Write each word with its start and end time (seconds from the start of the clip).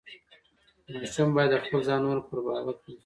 ماشوم 1.01 1.29
باید 1.35 1.49
د 1.53 1.57
خپل 1.63 1.79
ځان 1.87 1.99
او 2.03 2.05
نورو 2.13 2.27
پر 2.29 2.37
باور 2.45 2.75
پوه 2.81 2.93
شي. 2.93 2.99